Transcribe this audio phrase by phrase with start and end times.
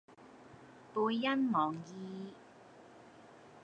[0.95, 2.33] 背恩忘義